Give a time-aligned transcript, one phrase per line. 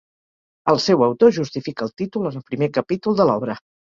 [0.73, 3.59] El seu autor justifica el títol en el primer capítol de l'obra.